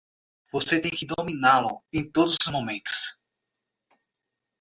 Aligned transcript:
Você 0.51 0.79
tem 0.81 0.89
que 0.89 1.05
dominá-lo 1.05 1.83
em 1.93 2.09
todos 2.09 2.35
os 2.43 2.51
momentos. 2.51 3.19